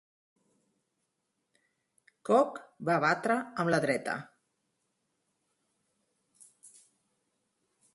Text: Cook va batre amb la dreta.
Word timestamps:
Cook 2.31 2.57
va 2.91 2.97
batre 3.05 3.37
amb 3.45 3.75
la 3.75 3.81
dreta. 3.87 4.19